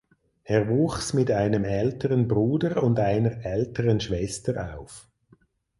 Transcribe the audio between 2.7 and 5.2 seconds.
und einer älteren Schwester auf.